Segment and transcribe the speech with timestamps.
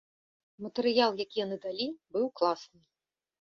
[0.65, 2.81] Матэрыял, які яны далі, быў класны.